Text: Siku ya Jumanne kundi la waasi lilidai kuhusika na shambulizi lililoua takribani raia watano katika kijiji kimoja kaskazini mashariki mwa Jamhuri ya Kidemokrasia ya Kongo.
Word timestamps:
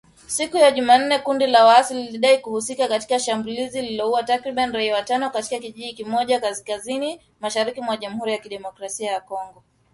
Siku 0.27 0.57
ya 0.57 0.71
Jumanne 0.71 1.19
kundi 1.19 1.47
la 1.47 1.65
waasi 1.65 1.93
lilidai 1.93 2.37
kuhusika 2.37 2.87
na 3.09 3.19
shambulizi 3.19 3.81
lililoua 3.81 4.23
takribani 4.23 4.73
raia 4.73 4.95
watano 4.95 5.29
katika 5.29 5.59
kijiji 5.59 5.93
kimoja 5.93 6.39
kaskazini 6.39 7.21
mashariki 7.39 7.81
mwa 7.81 7.97
Jamhuri 7.97 8.31
ya 8.31 8.37
Kidemokrasia 8.37 9.11
ya 9.11 9.21
Kongo. 9.21 9.63